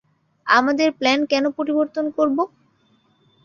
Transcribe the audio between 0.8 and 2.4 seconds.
Plan কেন পরিবর্তন করব?